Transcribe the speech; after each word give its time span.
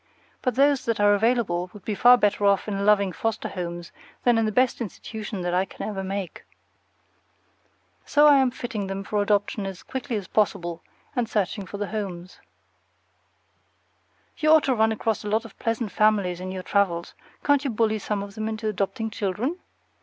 But 0.41 0.55
those 0.55 0.85
that 0.85 0.99
are 0.99 1.13
available 1.13 1.69
would 1.73 1.85
be 1.85 1.93
far 1.93 2.17
better 2.17 2.43
off 2.47 2.67
in 2.67 2.87
loving 2.87 3.11
foster 3.11 3.47
homes 3.49 3.91
than 4.23 4.39
in 4.39 4.45
the 4.45 4.51
best 4.51 4.81
institution 4.81 5.41
that 5.43 5.53
I 5.53 5.63
can 5.63 5.87
ever 5.87 6.03
make. 6.03 6.43
So 8.03 8.25
I 8.25 8.37
am 8.37 8.49
fitting 8.49 8.87
them 8.87 9.03
for 9.03 9.21
adoption 9.21 9.67
as 9.67 9.83
quickly 9.83 10.15
as 10.15 10.27
possible, 10.27 10.81
and 11.15 11.29
searching 11.29 11.67
for 11.67 11.77
the 11.77 11.85
homes. 11.89 12.39
You 14.39 14.49
ought 14.49 14.63
to 14.63 14.73
run 14.73 14.91
across 14.91 15.23
a 15.23 15.29
lot 15.29 15.45
of 15.45 15.55
pleasant 15.59 15.91
families 15.91 16.39
in 16.39 16.51
your 16.51 16.63
travels; 16.63 17.13
can't 17.43 17.63
you 17.63 17.69
bully 17.69 17.99
some 17.99 18.23
of 18.23 18.33
them 18.33 18.49
into 18.49 18.67
adopting 18.67 19.11
children? 19.11 19.59